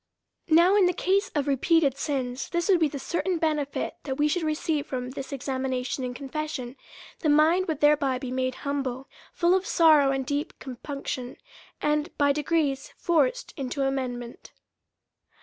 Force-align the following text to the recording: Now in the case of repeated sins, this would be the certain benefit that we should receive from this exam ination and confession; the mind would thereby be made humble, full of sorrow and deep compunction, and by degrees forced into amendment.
Now 0.49 0.75
in 0.75 0.87
the 0.87 0.93
case 0.95 1.29
of 1.35 1.47
repeated 1.47 1.95
sins, 1.95 2.49
this 2.49 2.67
would 2.69 2.79
be 2.79 2.87
the 2.87 2.97
certain 2.97 3.37
benefit 3.37 3.97
that 4.01 4.15
we 4.15 4.27
should 4.27 4.41
receive 4.41 4.87
from 4.87 5.11
this 5.11 5.31
exam 5.31 5.61
ination 5.61 6.03
and 6.03 6.15
confession; 6.15 6.75
the 7.19 7.29
mind 7.29 7.67
would 7.67 7.81
thereby 7.81 8.17
be 8.17 8.31
made 8.31 8.55
humble, 8.65 9.07
full 9.31 9.53
of 9.53 9.67
sorrow 9.67 10.09
and 10.09 10.25
deep 10.25 10.57
compunction, 10.57 11.37
and 11.83 12.17
by 12.17 12.31
degrees 12.31 12.95
forced 12.97 13.53
into 13.55 13.83
amendment. 13.83 14.53